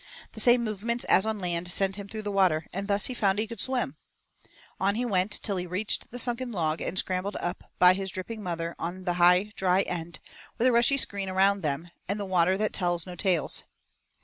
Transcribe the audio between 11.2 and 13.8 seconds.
around them and the Water that tells no tales.